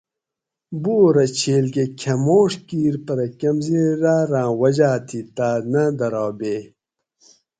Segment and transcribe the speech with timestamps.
[0.83, 6.61] بورہ چھیل کہ کھماڛ کِیر پرہ کمزیراراں وجا تھی تاس نہ درابیئ